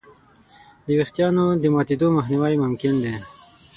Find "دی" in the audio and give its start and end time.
3.03-3.15